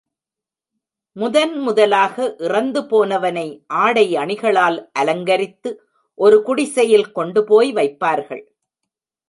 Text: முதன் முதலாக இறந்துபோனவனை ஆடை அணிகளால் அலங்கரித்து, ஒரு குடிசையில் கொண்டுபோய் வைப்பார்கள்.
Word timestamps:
முதன் 1.15 1.53
முதலாக 1.57 2.35
இறந்துபோனவனை 2.39 3.45
ஆடை 3.67 4.15
அணிகளால் 4.15 4.89
அலங்கரித்து, 4.99 5.71
ஒரு 6.19 6.43
குடிசையில் 6.43 7.11
கொண்டுபோய் 7.11 7.73
வைப்பார்கள். 7.73 8.43